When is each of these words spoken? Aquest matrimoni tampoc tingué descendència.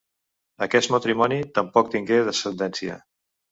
Aquest 0.65 0.91
matrimoni 0.93 1.37
tampoc 1.59 1.93
tingué 1.97 2.19
descendència. 2.33 3.01